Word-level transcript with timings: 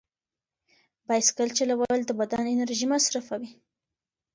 بایسکل 1.07 1.49
چلول 1.57 1.99
د 2.05 2.11
بدن 2.19 2.43
انرژي 2.53 2.87
مصرفوي. 2.93 3.51